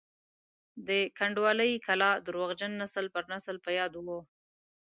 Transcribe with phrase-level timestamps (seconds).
[0.87, 4.19] د کنډوالې کلا درواغجن نسل پر نسل په یادو وو.